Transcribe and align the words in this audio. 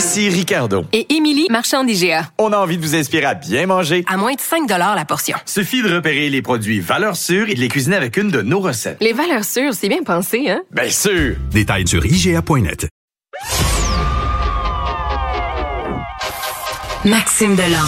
Ici 0.00 0.30
Ricardo. 0.30 0.86
Et 0.94 1.14
Émilie, 1.14 1.46
marchand 1.50 1.84
d'IGA. 1.84 2.30
On 2.38 2.54
a 2.54 2.56
envie 2.56 2.78
de 2.78 2.82
vous 2.82 2.94
inspirer 2.94 3.26
à 3.26 3.34
bien 3.34 3.66
manger. 3.66 4.02
À 4.08 4.16
moins 4.16 4.32
de 4.32 4.40
5 4.40 4.66
la 4.66 5.04
portion. 5.04 5.36
Suffit 5.44 5.82
de 5.82 5.94
repérer 5.94 6.30
les 6.30 6.40
produits 6.40 6.80
valeurs 6.80 7.16
sûres 7.16 7.50
et 7.50 7.54
de 7.54 7.60
les 7.60 7.68
cuisiner 7.68 7.96
avec 7.96 8.16
une 8.16 8.30
de 8.30 8.40
nos 8.40 8.60
recettes. 8.60 8.96
Les 9.02 9.12
valeurs 9.12 9.44
sûres, 9.44 9.74
c'est 9.74 9.90
bien 9.90 10.02
pensé, 10.02 10.48
hein? 10.48 10.62
Bien 10.70 10.88
sûr! 10.88 11.36
Détails 11.50 11.86
sur 11.86 12.02
IGA.net. 12.06 12.88
Maxime 17.04 17.54
Delan. 17.56 17.84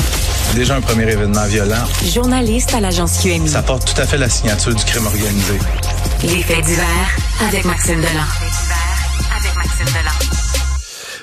Déjà 0.55 0.77
un 0.77 0.83
premier 0.83 1.11
événement 1.11 1.47
violent. 1.47 1.87
Journaliste 2.13 2.75
à 2.75 2.81
l'agence 2.81 3.23
QMI. 3.23 3.49
Ça 3.49 3.63
porte 3.63 3.91
tout 3.91 3.99
à 3.99 4.05
fait 4.05 4.19
la 4.19 4.29
signature 4.29 4.75
du 4.75 4.85
crime 4.85 5.07
organisé. 5.07 5.55
Les 6.25 6.43
faits 6.43 6.63
divers 6.63 7.17
avec 7.49 7.65
Maxime 7.65 8.03
Delan. 8.03 8.29
Avec 9.35 9.57
Maxime 9.57 9.87
Delan. 9.87 10.32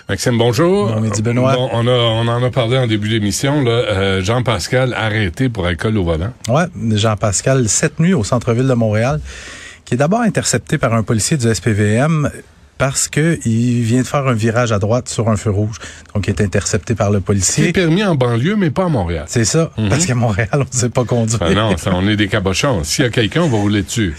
Maxime, 0.09 0.38
bonjour. 0.40 0.91
Bon 0.91 1.02
midi, 1.02 1.22
Benoît. 1.22 1.54
Bon, 1.54 1.70
on, 1.72 1.86
a, 1.86 1.91
on 1.91 2.27
en 2.27 2.44
a 2.44 2.49
parlé 2.49 2.77
en 2.79 2.88
début 2.88 3.10
d'émission. 3.10 3.62
là. 3.62 3.71
Euh, 3.71 4.21
Jean-Pascal 4.24 4.93
arrêté 4.96 5.49
pour 5.49 5.68
alcool 5.68 5.98
au 5.98 6.04
volant. 6.04 6.34
Ouais, 6.48 6.63
Jean-Pascal, 6.96 7.70
cette 7.70 7.99
nuit 7.99 8.15
au 8.15 8.24
centre-ville 8.24 8.68
de 8.68 8.74
Montréal, 8.74 9.21
qui 9.85 9.93
est 9.93 9.98
d'abord 9.98 10.21
intercepté 10.21 10.80
par 10.80 10.93
un 10.96 11.04
policier 11.04 11.37
du 11.37 11.54
SPVM 11.54 12.32
parce 12.80 13.07
que 13.07 13.37
il 13.46 13.82
vient 13.84 14.02
de 14.02 14.07
faire 14.07 14.26
un 14.26 14.34
virage 14.34 14.71
à 14.71 14.80
droite 14.80 15.10
sur 15.10 15.30
un 15.30 15.35
feu 15.35 15.52
rouge. 15.52 15.77
Donc, 16.15 16.27
il 16.27 16.32
est 16.32 16.41
intercepté 16.41 16.96
par 16.96 17.12
le 17.12 17.20
C'est 17.20 17.24
policier. 17.26 17.71
permis 17.71 18.04
en 18.04 18.15
banlieue, 18.15 18.55
mais 18.55 18.71
pas 18.71 18.85
à 18.85 18.90
Montréal. 18.90 19.26
C'est 19.27 19.46
ça, 19.46 19.70
parce 19.90 20.07
qu'à 20.07 20.15
Montréal, 20.15 20.49
on 20.54 20.60
ne 20.60 20.65
sait 20.71 20.90
pas 20.90 21.04
conduire. 21.04 21.37
Ah 21.41 21.54
non, 21.54 21.77
ça, 21.77 21.91
on 21.93 22.07
est 22.07 22.15
des 22.15 22.27
cabochons. 22.30 22.84
S'il 22.84 23.04
y 23.05 23.07
a 23.07 23.12
quelqu'un, 23.12 23.41
on 23.41 23.49
va 23.49 23.57
rouler 23.57 23.84
dessus. 23.84 24.15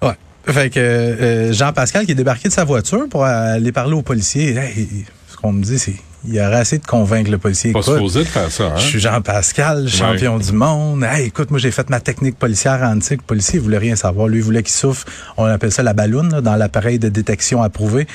Ouais. 0.00 0.12
Fait 0.46 0.70
que 0.70 0.78
euh, 0.80 1.52
Jean-Pascal 1.52 2.06
qui 2.06 2.12
est 2.12 2.14
débarqué 2.14 2.48
de 2.48 2.54
sa 2.54 2.64
voiture 2.64 3.06
pour 3.10 3.24
aller 3.24 3.72
parler 3.72 3.92
au 3.94 4.00
policier, 4.02 4.56
hey, 4.56 5.04
qu'on 5.40 5.52
me 5.52 5.62
dit, 5.62 5.78
c'est 5.78 5.96
il 6.26 6.34
y 6.34 6.40
aurait 6.40 6.56
assez 6.56 6.78
de 6.78 6.86
convaincre 6.86 7.30
le 7.30 7.38
policier. 7.38 7.72
Pas 7.72 7.82
supposé 7.82 8.20
de 8.20 8.24
faire 8.24 8.50
ça, 8.50 8.64
hein? 8.64 8.76
Je 8.76 8.82
suis 8.82 9.00
Jean-Pascal, 9.00 9.88
champion 9.88 10.38
du 10.38 10.52
monde. 10.52 11.04
Hey, 11.04 11.26
écoute, 11.26 11.50
moi, 11.50 11.60
j'ai 11.60 11.70
fait 11.70 11.88
ma 11.90 12.00
technique 12.00 12.36
policière 12.36 12.82
antique. 12.82 13.20
Le 13.20 13.26
policier, 13.26 13.58
il 13.58 13.62
voulait 13.62 13.78
rien 13.78 13.94
savoir. 13.94 14.26
Lui, 14.26 14.38
il 14.38 14.44
voulait 14.44 14.64
qu'il 14.64 14.74
souffle. 14.74 15.08
On 15.36 15.44
appelle 15.44 15.70
ça 15.70 15.84
la 15.84 15.92
balloune, 15.92 16.32
là, 16.32 16.40
dans 16.40 16.56
l'appareil 16.56 16.98
de 16.98 17.08
détection 17.08 17.62
approuvé. 17.62 18.06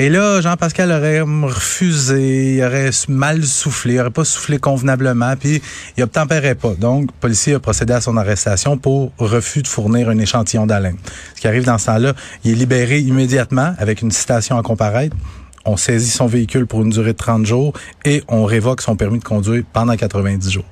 Et 0.00 0.10
là, 0.10 0.40
Jean-Pascal 0.40 0.92
aurait 0.92 1.22
refusé, 1.22 2.54
il 2.54 2.64
aurait 2.64 2.90
mal 3.08 3.44
soufflé, 3.44 3.94
il 3.94 4.00
aurait 4.00 4.10
pas 4.10 4.24
soufflé 4.24 4.58
convenablement, 4.58 5.34
puis 5.34 5.60
il 5.96 6.04
obtempérait 6.04 6.54
pas. 6.54 6.74
Donc, 6.74 7.10
le 7.10 7.20
policier 7.20 7.54
a 7.54 7.58
procédé 7.58 7.94
à 7.94 8.00
son 8.00 8.16
arrestation 8.16 8.78
pour 8.78 9.12
refus 9.18 9.62
de 9.62 9.66
fournir 9.66 10.08
un 10.08 10.18
échantillon 10.18 10.66
d'haleine. 10.66 10.96
Ce 11.34 11.40
qui 11.40 11.48
arrive 11.48 11.64
dans 11.64 11.78
ce 11.78 11.86
temps-là, 11.86 12.12
il 12.44 12.52
est 12.52 12.54
libéré 12.54 13.00
immédiatement 13.00 13.74
avec 13.78 14.00
une 14.00 14.12
citation 14.12 14.56
à 14.56 14.62
comparaître. 14.62 15.16
On 15.64 15.76
saisit 15.76 16.10
son 16.10 16.26
véhicule 16.26 16.66
pour 16.66 16.82
une 16.82 16.90
durée 16.90 17.12
de 17.12 17.18
30 17.18 17.44
jours 17.46 17.72
et 18.04 18.22
on 18.28 18.44
révoque 18.44 18.80
son 18.80 18.96
permis 18.96 19.18
de 19.18 19.24
conduire 19.24 19.62
pendant 19.72 19.96
90 19.96 20.50
jours. 20.50 20.64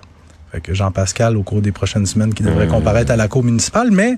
Fait 0.52 0.60
que 0.60 0.72
Jean-Pascal, 0.74 1.36
au 1.36 1.42
cours 1.42 1.60
des 1.60 1.72
prochaines 1.72 2.06
semaines, 2.06 2.32
qui 2.32 2.42
devrait 2.42 2.68
comparaître 2.68 3.10
à 3.12 3.16
la 3.16 3.28
cour 3.28 3.42
municipale, 3.42 3.90
mais 3.90 4.14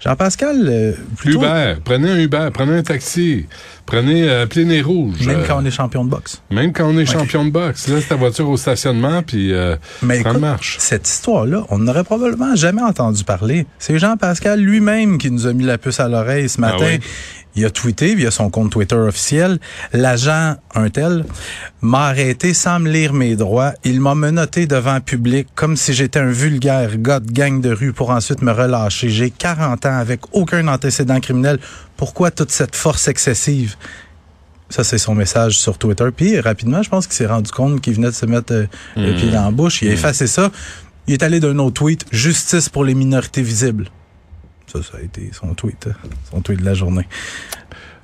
Jean-Pascal, 0.00 0.56
euh, 0.68 0.92
plutôt, 1.16 1.40
Uber, 1.40 1.74
prenez 1.84 2.10
un 2.10 2.18
Uber, 2.18 2.50
prenez 2.54 2.76
un 2.76 2.82
taxi, 2.84 3.46
prenez, 3.84 4.28
euh, 4.28 4.44
appelez 4.44 4.64
les 4.64 4.80
rouges. 4.80 5.26
même 5.26 5.40
Euh, 5.40 5.44
quand 5.44 5.60
on 5.60 5.64
est 5.64 5.72
champion 5.72 6.04
de 6.04 6.10
boxe. 6.10 6.40
même 6.52 6.72
quand 6.72 6.86
on 6.86 6.96
est 6.98 7.06
champion 7.06 7.44
de 7.44 7.50
boxe. 7.50 7.88
Laisse 7.88 8.06
ta 8.06 8.14
voiture 8.14 8.48
au 8.48 8.56
stationnement, 8.56 9.22
puis 9.24 9.52
euh, 9.52 9.74
Mais 10.02 10.20
prends 10.20 10.30
écoute, 10.30 10.42
le 10.42 10.48
marche. 10.48 10.76
cette 10.78 11.08
histoire-là, 11.08 11.64
on 11.70 11.78
n'aurait 11.78 12.04
probablement 12.04 12.54
jamais 12.54 12.82
entendu 12.82 13.24
parler. 13.24 13.66
C'est 13.80 13.98
Jean-Pascal 13.98 14.60
lui-même 14.60 15.18
qui 15.18 15.32
nous 15.32 15.48
a 15.48 15.52
mis 15.52 15.64
la 15.64 15.78
puce 15.78 15.98
à 15.98 16.08
l'oreille 16.08 16.48
ce 16.48 16.60
matin. 16.60 16.76
Ah 16.80 16.84
oui? 16.92 17.00
Il 17.58 17.64
a 17.64 17.70
tweeté 17.70 18.14
via 18.14 18.30
son 18.30 18.50
compte 18.50 18.70
Twitter 18.70 18.94
officiel. 18.94 19.58
L'agent, 19.92 20.54
un 20.76 20.90
tel, 20.90 21.24
m'a 21.80 22.06
arrêté 22.06 22.54
sans 22.54 22.78
me 22.78 22.88
lire 22.88 23.12
mes 23.12 23.34
droits. 23.34 23.72
Il 23.82 24.00
m'a 24.00 24.14
menotté 24.14 24.68
devant 24.68 24.94
le 24.94 25.00
public 25.00 25.48
comme 25.56 25.76
si 25.76 25.92
j'étais 25.92 26.20
un 26.20 26.30
vulgaire 26.30 26.96
gars 26.98 27.18
de 27.18 27.32
gang 27.32 27.60
de 27.60 27.70
rue 27.70 27.92
pour 27.92 28.10
ensuite 28.10 28.42
me 28.42 28.52
relâcher. 28.52 29.08
J'ai 29.08 29.30
40 29.30 29.86
ans 29.86 29.98
avec 29.98 30.20
aucun 30.30 30.68
antécédent 30.68 31.18
criminel. 31.18 31.58
Pourquoi 31.96 32.30
toute 32.30 32.52
cette 32.52 32.76
force 32.76 33.08
excessive? 33.08 33.74
Ça, 34.70 34.84
c'est 34.84 34.98
son 34.98 35.16
message 35.16 35.58
sur 35.58 35.78
Twitter. 35.78 36.06
Puis, 36.16 36.38
rapidement, 36.38 36.84
je 36.84 36.90
pense 36.90 37.08
qu'il 37.08 37.16
s'est 37.16 37.26
rendu 37.26 37.50
compte 37.50 37.80
qu'il 37.80 37.94
venait 37.94 38.10
de 38.10 38.14
se 38.14 38.26
mettre 38.26 38.52
euh, 38.52 38.66
le 38.94 39.16
pied 39.16 39.32
dans 39.32 39.46
la 39.46 39.50
bouche. 39.50 39.82
Il 39.82 39.88
a 39.88 39.92
effacé 39.94 40.28
ça. 40.28 40.52
Il 41.08 41.14
est 41.14 41.24
allé 41.24 41.40
d'un 41.40 41.58
autre 41.58 41.74
tweet. 41.74 42.06
Justice 42.12 42.68
pour 42.68 42.84
les 42.84 42.94
minorités 42.94 43.42
visibles. 43.42 43.90
Ça, 44.72 44.80
ça 44.82 44.98
a 44.98 45.00
été 45.00 45.30
son 45.32 45.54
tweet, 45.54 45.86
euh, 45.86 45.92
son 46.30 46.40
tweet 46.40 46.60
de 46.60 46.64
la 46.64 46.74
journée. 46.74 47.06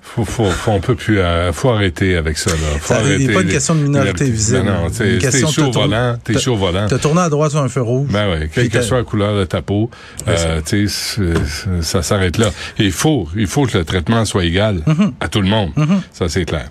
Faut, 0.07 0.25
faut, 0.25 0.45
faut, 0.51 0.71
on 0.71 0.81
peut 0.81 0.95
plus, 0.95 1.19
euh, 1.19 1.53
faut 1.53 1.71
arrêter 1.71 2.17
avec 2.17 2.37
ça, 2.39 2.51
là. 2.51 2.57
Faut 2.79 2.95
Ça, 2.95 3.01
arrêter 3.01 3.33
pas 3.33 3.41
une 3.41 3.49
question 3.49 3.75
de 3.75 3.81
minorité 3.81 4.31
visible. 4.31 4.59
Non, 4.65 4.83
non, 4.83 4.89
Une 4.89 4.93
t'es 4.93 5.13
t'es 5.15 5.19
question 5.19 5.49
de 5.49 5.53
chaud 5.55 5.71
volant, 5.73 6.17
t'es 6.23 6.35
te- 6.35 6.39
chaud 6.39 6.53
au 6.53 6.57
volant. 6.57 6.87
T'as 6.89 6.99
tourné 6.99 7.23
à 7.23 7.29
droite 7.31 7.51
sur 7.51 7.61
un 7.61 7.69
feu 7.69 7.81
rouge. 7.83 8.09
Ben 8.13 8.29
oui, 8.31 8.49
quelle 8.53 8.69
que 8.69 8.83
soit 8.83 8.99
la 8.99 9.05
couleur 9.05 9.37
de 9.37 9.45
ta 9.45 9.63
peau, 9.63 9.91
Ouais, 10.27 10.35
euh, 10.39 11.81
ça 11.83 12.03
s'arrête 12.03 12.37
là. 12.39 12.51
Et 12.79 12.85
il 12.85 12.93
faut, 12.93 13.29
il 13.35 13.47
faut 13.47 13.67
que 13.67 13.79
le 13.79 13.85
traitement 13.85 14.25
soit 14.25 14.45
égal 14.45 14.83
Mm-hmm. 14.87 15.13
à 15.21 15.29
tout 15.29 15.41
le 15.41 15.49
monde. 15.49 15.71
Ça, 16.13 16.29
c'est 16.29 16.45
clair. 16.45 16.69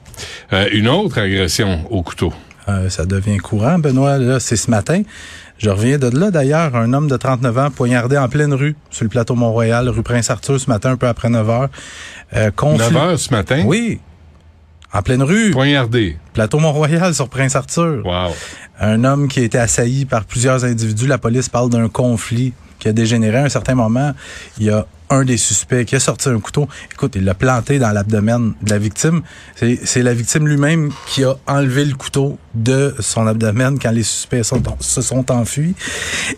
Euh, 0.53 0.69
une 0.71 0.87
autre 0.87 1.17
agression 1.19 1.85
au 1.91 2.03
couteau. 2.03 2.31
Ça 2.87 3.05
devient 3.05 3.37
courant, 3.39 3.77
Benoît. 3.77 4.17
Là, 4.19 4.39
c'est 4.39 4.55
ce 4.55 4.69
matin. 4.71 5.01
Je 5.63 5.69
reviens 5.69 5.97
de 5.97 6.07
là, 6.17 6.29
d'ailleurs. 6.29 6.75
Un 6.75 6.91
homme 6.93 7.07
de 7.07 7.15
39 7.15 7.57
ans 7.57 7.71
poignardé 7.71 8.17
en 8.17 8.27
pleine 8.27 8.53
rue, 8.53 8.75
sur 8.89 9.05
le 9.05 9.09
plateau 9.09 9.33
Mont-Royal, 9.35 9.87
rue 9.87 10.03
Prince-Arthur, 10.03 10.59
ce 10.59 10.69
matin, 10.69 10.91
un 10.91 10.97
peu 10.97 11.07
après 11.07 11.29
9 11.29 11.49
heures. 11.49 11.69
Euh, 12.35 12.51
conflit- 12.51 12.79
9 12.93 12.95
heures 12.97 13.19
ce 13.19 13.31
matin, 13.33 13.63
Oui. 13.65 13.99
En 14.91 15.01
pleine 15.01 15.23
rue. 15.23 15.51
poignardé. 15.51 16.17
Plateau 16.33 16.59
Mont-Royal, 16.59 17.15
sur 17.15 17.29
Prince-Arthur. 17.29 18.05
Wow. 18.05 18.33
Un 18.79 19.03
homme 19.05 19.27
qui 19.29 19.39
a 19.39 19.43
été 19.43 19.57
assailli 19.57 20.05
par 20.05 20.25
plusieurs 20.25 20.65
individus. 20.65 21.07
La 21.07 21.17
police 21.17 21.47
parle 21.47 21.69
d'un 21.69 21.87
conflit 21.87 22.53
qui 22.77 22.89
a 22.89 22.93
dégénéré 22.93 23.37
à 23.37 23.43
un 23.45 23.49
certain 23.49 23.75
moment. 23.75 24.11
Il 24.59 24.65
y 24.65 24.69
a 24.69 24.85
un 25.09 25.23
des 25.25 25.37
suspects 25.37 25.85
qui 25.85 25.95
a 25.95 25.99
sorti 25.99 26.29
un 26.29 26.39
couteau. 26.39 26.67
Écoute, 26.91 27.13
il 27.15 27.25
l'a 27.25 27.33
planté 27.33 27.79
dans 27.79 27.91
l'abdomen 27.91 28.53
de 28.61 28.69
la 28.69 28.77
victime. 28.77 29.21
C'est 29.55 30.03
la 30.03 30.13
victime 30.13 30.47
lui-même 30.47 30.91
qui 31.07 31.23
a 31.23 31.35
enlevé 31.47 31.85
le 31.85 31.95
couteau 31.95 32.37
de 32.53 32.95
son 32.99 33.27
abdomen 33.27 33.79
quand 33.79 33.91
les 33.91 34.03
suspects 34.03 34.43
sont, 34.43 34.61
se 34.79 35.01
sont 35.01 35.31
enfuis. 35.31 35.75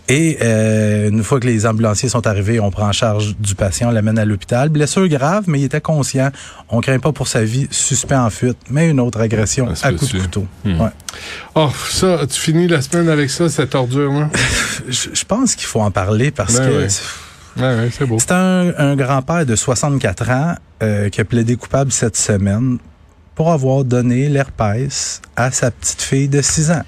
Et 0.08 0.38
euh, 0.42 1.10
une 1.10 1.22
fois 1.22 1.40
que 1.40 1.46
les 1.46 1.66
ambulanciers 1.66 2.08
sont 2.08 2.26
arrivés, 2.26 2.60
on 2.60 2.70
prend 2.70 2.88
en 2.88 2.92
charge 2.92 3.36
du 3.38 3.54
patient, 3.54 3.88
on 3.88 3.92
l'amène 3.92 4.18
à 4.18 4.24
l'hôpital. 4.24 4.68
Blessure 4.68 5.08
grave, 5.08 5.44
mais 5.46 5.60
il 5.60 5.64
était 5.64 5.80
conscient. 5.80 6.30
On 6.68 6.80
craint 6.80 6.98
pas 6.98 7.12
pour 7.12 7.28
sa 7.28 7.44
vie. 7.44 7.68
Suspect 7.70 8.16
en 8.16 8.30
fuite, 8.30 8.58
mais 8.70 8.90
une 8.90 9.00
autre 9.00 9.20
agression 9.20 9.74
se 9.74 9.86
à 9.86 9.92
coup 9.92 10.06
de 10.06 10.18
couteau. 10.18 10.46
Hmm. 10.64 10.80
Ouais. 10.80 10.90
Oh, 11.54 11.70
ça, 11.90 12.26
tu 12.26 12.40
finis 12.40 12.68
la 12.68 12.82
semaine 12.82 13.08
avec 13.08 13.30
ça, 13.30 13.48
cette 13.48 13.74
ordure-là? 13.74 14.30
Je, 14.88 15.08
je 15.12 15.24
pense 15.24 15.54
qu'il 15.54 15.66
faut 15.66 15.80
en 15.80 15.90
parler 15.90 16.30
parce 16.30 16.58
Ben 16.58 16.68
que. 16.68 16.86
Ouais, 17.56 17.62
ouais, 17.76 17.88
c'est 17.90 18.06
beau. 18.06 18.18
c'est 18.18 18.32
un, 18.32 18.72
un 18.76 18.96
grand-père 18.96 19.46
de 19.46 19.56
64 19.56 20.30
ans 20.30 20.54
euh, 20.82 21.08
qui 21.08 21.20
a 21.20 21.24
plaidé 21.24 21.56
coupable 21.56 21.90
cette 21.92 22.16
semaine 22.16 22.78
pour 23.34 23.50
avoir 23.52 23.84
donné 23.84 24.28
l'herpès 24.28 25.20
à 25.36 25.50
sa 25.50 25.70
petite 25.70 26.02
fille 26.02 26.28
de 26.28 26.42
6 26.42 26.70
ans. 26.70 26.82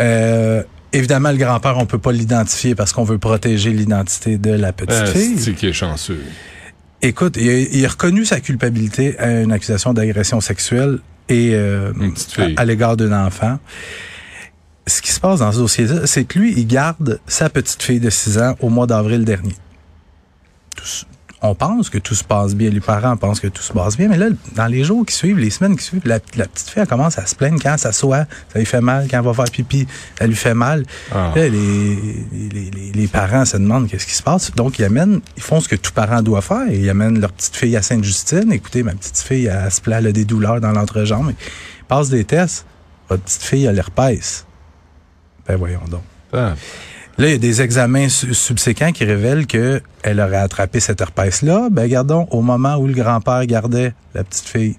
Euh, 0.00 0.62
évidemment, 0.92 1.30
le 1.30 1.36
grand-père, 1.38 1.78
on 1.78 1.86
peut 1.86 1.98
pas 1.98 2.12
l'identifier 2.12 2.74
parce 2.74 2.92
qu'on 2.92 3.04
veut 3.04 3.18
protéger 3.18 3.70
l'identité 3.70 4.38
de 4.38 4.50
la 4.50 4.72
petite 4.72 5.02
Ah, 5.02 5.06
fille. 5.06 5.38
c'est 5.38 5.52
qui 5.54 5.66
est 5.68 5.72
chanceux? 5.72 6.22
Écoute, 7.02 7.36
il 7.38 7.48
a, 7.48 7.58
il 7.58 7.84
a 7.84 7.88
reconnu 7.88 8.24
sa 8.24 8.40
culpabilité 8.40 9.18
à 9.18 9.40
une 9.42 9.52
accusation 9.52 9.92
d'agression 9.92 10.40
sexuelle 10.40 10.98
et 11.28 11.50
euh, 11.54 11.92
à 12.56 12.64
l'égard 12.64 12.96
d'un 12.96 13.26
enfant. 13.26 13.58
Ce 14.86 15.02
qui 15.02 15.10
se 15.10 15.20
passe 15.20 15.40
dans 15.40 15.50
ce 15.50 15.58
dossier-là, 15.58 16.06
c'est 16.06 16.24
que 16.24 16.38
lui, 16.38 16.54
il 16.56 16.66
garde 16.66 17.20
sa 17.26 17.50
petite 17.50 17.82
fille 17.82 18.00
de 18.00 18.10
6 18.10 18.38
ans 18.38 18.54
au 18.60 18.68
mois 18.68 18.86
d'avril 18.86 19.24
dernier. 19.24 19.56
Tout 20.76 20.84
on 21.42 21.54
pense 21.54 21.90
que 21.90 21.98
tout 21.98 22.14
se 22.14 22.24
passe 22.24 22.54
bien, 22.54 22.70
les 22.70 22.80
parents 22.80 23.16
pensent 23.16 23.40
que 23.40 23.46
tout 23.48 23.62
se 23.62 23.72
passe 23.72 23.96
bien, 23.96 24.08
mais 24.08 24.16
là, 24.16 24.28
dans 24.54 24.66
les 24.66 24.84
jours 24.84 25.04
qui 25.04 25.14
suivent, 25.14 25.38
les 25.38 25.50
semaines 25.50 25.76
qui 25.76 25.84
suivent, 25.84 26.06
la, 26.06 26.18
la 26.36 26.46
petite 26.46 26.68
fille, 26.68 26.82
elle 26.82 26.88
commence 26.88 27.18
à 27.18 27.26
se 27.26 27.34
plaindre 27.34 27.60
quand 27.62 27.72
elle 27.72 27.78
s'assoit, 27.78 28.24
ça 28.52 28.58
lui 28.58 28.64
fait 28.64 28.80
mal, 28.80 29.06
quand 29.10 29.18
elle 29.18 29.24
va 29.24 29.34
faire 29.34 29.50
pipi, 29.50 29.86
ça 30.18 30.26
lui 30.26 30.34
fait 30.34 30.54
mal. 30.54 30.84
Ah. 31.12 31.32
Là, 31.36 31.48
les, 31.48 31.96
les, 32.32 32.70
les, 32.70 32.92
les 32.92 33.06
parents 33.06 33.44
se 33.44 33.56
demandent 33.56 33.86
qu'est-ce 33.88 34.06
qui 34.06 34.14
se 34.14 34.22
passe. 34.22 34.50
Donc, 34.52 34.78
ils 34.78 34.84
amènent, 34.84 35.20
ils 35.36 35.42
font 35.42 35.60
ce 35.60 35.68
que 35.68 35.76
tout 35.76 35.92
parent 35.92 36.22
doit 36.22 36.40
faire. 36.40 36.68
Ils 36.70 36.88
amènent 36.88 37.20
leur 37.20 37.32
petite 37.32 37.56
fille 37.56 37.76
à 37.76 37.82
Sainte-Justine. 37.82 38.50
Écoutez, 38.52 38.82
ma 38.82 38.92
petite 38.92 39.18
fille, 39.18 39.46
elle, 39.46 39.70
se 39.70 39.80
plaint, 39.80 39.98
elle 39.98 40.08
a 40.08 40.12
des 40.12 40.24
douleurs 40.24 40.60
dans 40.60 40.72
l'entrejambe. 40.72 41.30
Ils 41.30 41.84
passent 41.86 42.10
des 42.10 42.24
tests. 42.24 42.64
Votre 43.08 43.22
petite 43.22 43.42
fille 43.42 43.68
a 43.68 43.72
l'herpès. 43.72 44.46
Ben 45.48 45.56
voyons 45.56 45.80
donc. 45.90 46.02
Ah. 46.32 46.54
Là, 47.18 47.28
il 47.28 47.32
y 47.32 47.34
a 47.34 47.38
des 47.38 47.62
examens 47.62 48.08
su- 48.10 48.34
subséquents 48.34 48.92
qui 48.92 49.04
révèlent 49.04 49.46
que 49.46 49.80
elle 50.02 50.20
aurait 50.20 50.36
attrapé 50.36 50.80
cette 50.80 51.00
herpès-là. 51.00 51.68
Ben, 51.70 51.88
gardons, 51.88 52.26
au 52.30 52.42
moment 52.42 52.76
où 52.76 52.86
le 52.86 52.92
grand-père 52.92 53.46
gardait 53.46 53.94
la 54.14 54.22
petite 54.22 54.46
fille. 54.46 54.76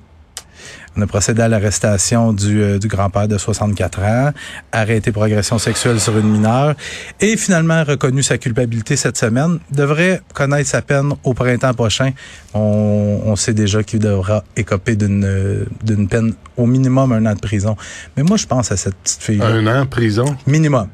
On 0.95 1.01
a 1.01 1.07
procédé 1.07 1.41
à 1.43 1.47
l'arrestation 1.47 2.33
du, 2.33 2.61
euh, 2.61 2.79
du 2.79 2.87
grand-père 2.87 3.27
de 3.27 3.37
64 3.37 3.99
ans, 4.01 4.31
arrêté 4.71 5.11
pour 5.11 5.23
agression 5.23 5.59
sexuelle 5.59 5.99
sur 5.99 6.17
une 6.17 6.27
mineure 6.29 6.73
et 7.21 7.37
finalement 7.37 7.83
reconnu 7.83 8.23
sa 8.23 8.37
culpabilité 8.39 8.95
cette 8.95 9.17
semaine. 9.17 9.59
Devrait 9.71 10.21
connaître 10.33 10.67
sa 10.69 10.81
peine 10.81 11.13
au 11.23 11.33
printemps 11.35 11.73
prochain. 11.75 12.11
On, 12.55 13.21
on 13.25 13.35
sait 13.35 13.53
déjà 13.53 13.83
qu'il 13.83 13.99
devra 13.99 14.43
écoper 14.55 14.95
d'une 14.95 15.23
euh, 15.25 15.65
d'une 15.83 16.07
peine 16.07 16.33
au 16.55 16.65
minimum 16.65 17.11
un 17.11 17.25
an 17.27 17.33
de 17.35 17.39
prison. 17.39 17.75
Mais 18.15 18.23
moi, 18.23 18.37
je 18.37 18.47
pense 18.47 18.71
à 18.71 18.77
cette 18.77 18.95
petite 18.95 19.21
fille. 19.21 19.41
Un 19.41 19.67
an 19.67 19.81
en 19.81 19.85
prison? 19.85 20.35
Minimum. 20.47 20.87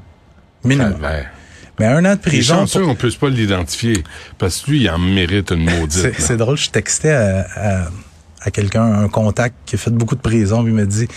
Minimum. 0.66 0.94
Calvaire. 0.94 1.30
Mais 1.80 1.86
un 1.88 2.06
an 2.06 2.16
de 2.16 2.19
prison. 2.19 2.56
chanceux, 2.60 2.81
pour- 2.81 2.90
on 2.90 2.96
peut 2.96 3.10
pas 3.19 3.30
l'identifier. 3.30 4.04
Parce 4.38 4.62
que 4.62 4.72
lui, 4.72 4.81
il 4.81 4.90
en 4.90 5.00
mérite 5.00 5.52
une 5.52 5.64
maudite. 5.66 6.12
C'est 6.19 6.38
drôle, 6.38 6.58
je 6.58 6.69
textais 6.69 7.12
à, 7.12 7.48
à, 7.56 7.88
à 8.44 8.51
quelqu'un, 8.51 8.84
un 8.84 9.07
contact 9.07 9.56
qui 9.66 9.75
a 9.75 9.78
fait 9.78 9.92
beaucoup 9.92 10.16
de 10.16 10.22
prison, 10.22 10.63
puis 10.63 10.72
il 10.72 10.75
m'a 10.75 10.86
dit 10.86 11.07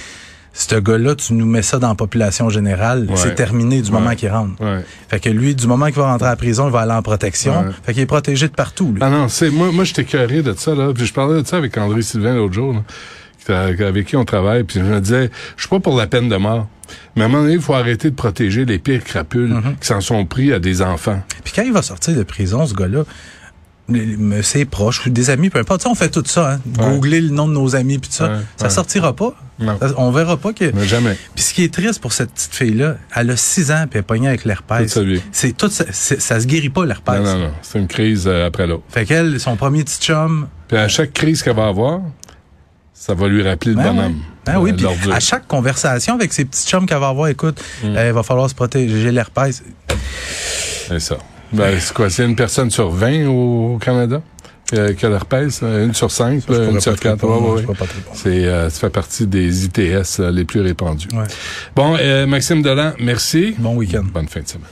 ce 0.53 0.75
gars-là, 0.77 1.15
tu 1.15 1.35
nous 1.35 1.45
mets 1.45 1.61
ça 1.61 1.79
dans 1.79 1.89
la 1.91 1.95
population 1.95 2.49
générale, 2.49 3.07
Ouais. 3.11 3.17
c'est 3.17 3.35
terminé 3.35 3.83
du 3.83 3.91
Ouais. 3.91 3.99
moment 4.01 4.15
qu'il 4.15 4.31
rentre. 4.31 4.59
Ouais. 4.63 4.81
Fait 5.09 5.21
que 5.21 5.29
lui, 5.29 5.55
du 5.55 5.67
moment 5.67 5.87
qu'il 5.87 5.97
va 5.97 6.07
rentrer 6.11 6.29
à 6.29 6.31
la 6.31 6.37
prison, 6.37 6.67
il 6.69 6.73
va 6.73 6.81
aller 6.81 6.93
en 6.93 7.03
protection. 7.03 7.67
Fait 7.85 7.93
qu'il 7.93 8.03
est 8.03 8.07
protégé 8.07 8.49
de 8.49 8.55
partout, 8.55 8.91
lui. 8.93 8.99
Ah 9.03 9.11
non, 9.11 9.29
c'est 9.29 9.51
moi, 9.51 9.71
moi 9.71 9.85
j'étais 9.85 10.05
curé 10.05 10.43
de 10.43 10.55
ça 10.57 10.75
là. 10.75 10.93
Puis 10.95 11.05
je 11.05 11.13
parlais 11.13 11.43
de 11.43 11.47
ça 11.47 11.59
avec 11.59 11.77
André 11.77 12.01
Sylvain 12.01 12.35
l'autre 12.37 12.55
jour, 12.55 12.73
là, 13.49 13.67
avec 13.87 14.07
qui 14.07 14.17
on 14.17 14.25
travaille. 14.25 14.65
Puis 14.65 14.81
je 14.81 14.85
me 14.85 15.01
disais, 15.01 15.31
je 15.57 15.63
suis 15.63 15.69
pas 15.69 15.81
pour 15.81 15.97
la 15.97 16.07
peine 16.07 16.29
de 16.29 16.37
mort. 16.37 16.69
Mais 17.17 17.23
à 17.23 17.25
un 17.27 17.29
moment 17.29 17.43
donné, 17.43 17.55
il 17.57 17.61
faut 17.61 17.75
arrêter 17.75 18.11
de 18.11 18.15
protéger 18.15 18.65
les 18.65 18.79
pires 18.79 19.05
crapules 19.05 19.53
Mm-hmm. 19.53 19.79
qui 19.81 19.87
s'en 19.87 20.01
sont 20.01 20.25
pris 20.25 20.53
à 20.53 20.59
des 20.59 20.83
enfants. 20.83 21.21
Puis 21.45 21.53
quand 21.55 21.63
il 21.63 21.73
va 21.73 21.83
sortir 21.83 22.15
de 22.17 22.23
prison, 22.23 22.65
ce 22.65 22.75
gars-là, 22.75 23.03
ses 24.43 24.65
proches 24.65 25.07
ou 25.07 25.11
des 25.11 25.31
amis, 25.31 25.49
peu 25.51 25.59
importe, 25.61 25.81
Tu 25.81 25.85
sais, 25.85 25.91
on 25.91 25.95
fait 25.95 26.09
tout 26.11 26.23
ça, 26.27 26.53
hein. 26.55 26.61
Ouais. 26.79 26.91
Googler 26.95 27.21
le 27.21 27.31
nom 27.31 27.47
de 27.47 27.53
nos 27.53 27.77
amis, 27.77 27.99
puis 27.99 28.11
tout 28.11 28.17
ça. 28.17 28.29
Ouais, 28.29 28.37
ça 28.57 28.65
ouais. 28.65 28.71
sortira 28.71 29.15
pas. 29.15 29.33
Non. 29.59 29.79
On 29.97 30.11
verra 30.11 30.37
pas 30.37 30.53
que... 30.53 30.71
Mais 30.75 30.87
jamais. 30.87 31.17
Puis 31.35 31.45
ce 31.45 31.55
qui 31.55 31.65
est 31.65 31.73
triste 31.73 32.01
pour 32.01 32.13
cette 32.13 32.31
petite 32.33 32.55
fille-là, 32.55 32.97
elle 33.15 33.31
a 33.31 33.37
6 33.37 33.71
ans, 33.71 33.85
puis 33.89 33.91
elle 33.95 34.01
est 34.01 34.03
pognée 34.03 34.29
avec 34.29 34.45
l'herpès. 34.45 34.99
C'est 35.33 35.57
tout, 35.57 35.71
ça, 35.71 35.85
ça 35.93 36.41
se 36.41 36.47
guérit 36.47 36.69
pas, 36.69 36.85
l'herpès. 36.85 37.21
Non, 37.21 37.25
non, 37.25 37.39
non. 37.47 37.51
C'est 37.63 37.79
une 37.79 37.87
crise 37.87 38.25
euh, 38.27 38.47
après 38.47 38.67
l'autre. 38.67 38.83
Fait 38.89 39.05
qu'elle, 39.07 39.39
son 39.41 39.57
premier 39.57 39.83
petit 39.85 39.99
chum, 40.01 40.49
Puis 40.69 40.77
à 40.77 40.89
chaque 40.89 41.13
crise 41.13 41.43
qu'elle 41.43 41.57
va 41.57 41.69
avoir, 41.69 42.01
ça 42.93 43.15
va 43.15 43.29
lui 43.29 43.43
rappeler 43.49 43.71
le 43.73 43.77
Ben 43.79 43.93
bonhomme. 43.95 44.17
Ben 44.45 44.59
oui, 44.59 44.73
Euh, 44.73 44.89
puis 45.01 45.13
à 45.13 45.21
chaque 45.21 45.47
conversation 45.47 46.15
avec 46.15 46.33
ses 46.33 46.45
petits 46.45 46.67
chums 46.67 46.87
qu'elle 46.87 46.99
va 46.99 47.09
avoir, 47.09 47.29
écoute, 47.29 47.59
Mm. 47.83 47.87
euh, 47.97 48.07
il 48.09 48.13
va 48.13 48.23
falloir 48.23 48.51
se 48.51 48.55
protéger, 48.55 49.01
j'ai 49.01 49.13
l'herpès. 49.13 49.63
C'est 50.89 51.01
ça. 51.01 51.17
Ben, 51.53 51.79
c'est 51.81 51.95
quoi? 51.95 52.11
C'est 52.11 52.25
une 52.25 52.37
personne 52.37 52.71
sur 52.71 52.91
20 52.91 53.27
au 53.29 53.79
Canada 53.79 54.21
euh, 54.75 54.93
qui 54.95 55.07
a 55.07 55.09
l'herpès? 55.09 55.61
euh, 55.63 55.87
Une 55.87 55.95
sur 55.95 56.11
5, 56.11 56.41
Je 56.41 56.47
pourrais 56.47 56.71
une 56.71 56.81
sur 56.81 56.97
te 56.97 57.01
4. 57.03 57.13
répondre, 57.13 57.55
Ouais, 57.55 57.65
ouais. 57.67 57.77
C'est, 58.15 58.45
euh, 58.47 58.69
ça 58.69 58.81
fait 58.81 58.91
partie 58.91 59.27
des 59.27 59.65
ITS 59.65 60.21
euh, 60.21 60.31
les 60.33 60.45
plus 60.45 60.61
répandus. 60.61 61.09
Ouais. 61.13 61.25
Bon, 61.75 61.97
euh, 62.01 62.27
Maxime 62.27 62.63
Delan, 62.63 62.93
merci. 62.99 63.55
Bon 63.59 63.75
week-end. 63.77 64.03
Bonne 64.13 64.29
fin 64.29 64.41
de 64.41 64.49
semaine. 64.49 64.67